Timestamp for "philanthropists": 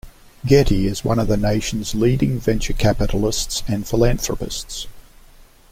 3.87-4.87